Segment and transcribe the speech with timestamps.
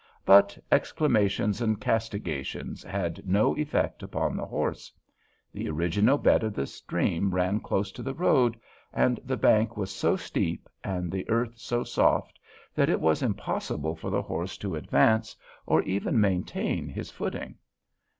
[0.25, 4.91] But exclamations and castigations had no effect upon the horse.
[5.53, 8.59] The original bed of the stream ran close to the road,
[8.91, 12.39] and the bank was so steep and the earth so soft
[12.73, 15.35] that it was impossible for the horse to advance
[15.67, 17.59] or even maintain his footing.